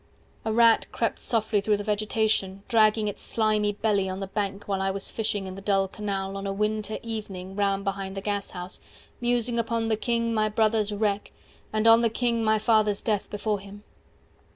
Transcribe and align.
A 0.45 0.51
rat 0.51 0.87
crept 0.91 1.19
softly 1.19 1.61
through 1.61 1.77
the 1.77 1.83
vegetation 1.83 2.63
Dragging 2.67 3.07
its 3.07 3.21
slimy 3.21 3.73
belly 3.73 4.09
on 4.09 4.19
the 4.19 4.25
bank 4.25 4.67
While 4.67 4.81
I 4.81 4.89
was 4.89 5.11
fishing 5.11 5.45
in 5.45 5.53
the 5.53 5.61
dull 5.61 5.87
canal 5.87 6.35
On 6.37 6.47
a 6.47 6.51
winter 6.51 6.97
evening 7.03 7.55
round 7.55 7.83
behind 7.83 8.17
the 8.17 8.19
gashouse. 8.21 8.79
190 9.19 9.19
Musing 9.27 9.59
upon 9.59 9.89
the 9.89 9.95
king 9.97 10.33
my 10.33 10.49
brother's 10.49 10.91
wreck 10.91 11.31
And 11.71 11.85
on 11.87 12.01
the 12.01 12.09
king 12.09 12.43
my 12.43 12.57
father's 12.57 13.03
death 13.03 13.29
before 13.29 13.59
him. 13.59 13.83